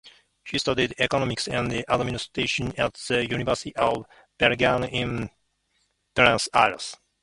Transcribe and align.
He 0.43 0.57
studied 0.57 0.95
economics 0.97 1.47
and 1.47 1.85
administration 1.87 2.73
at 2.75 2.95
the 3.07 3.23
University 3.29 3.75
of 3.75 4.07
Belgrano 4.39 4.89
in 4.91 5.29
Buenos 6.15 6.49
Aires. 6.55 6.95